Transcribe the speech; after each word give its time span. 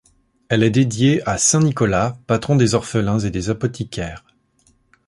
Elle 0.49 0.63
est 0.63 0.71
dédiée 0.71 1.21
à 1.29 1.37
saint 1.37 1.59
Nicolas, 1.59 2.17
patron 2.25 2.55
des 2.55 2.73
orphelins 2.73 3.19
et 3.19 3.29
des 3.29 3.51
apothicaires. 3.51 4.25